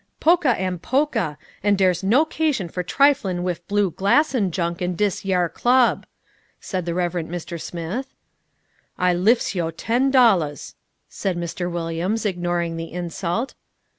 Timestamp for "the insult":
12.77-13.53